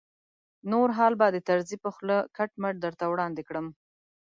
[0.71, 3.67] نور حال به د طرزي په خوله کټ مټ درته وړاندې کړم.